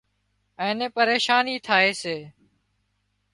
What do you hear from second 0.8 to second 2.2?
پريشانِي ٿائي سي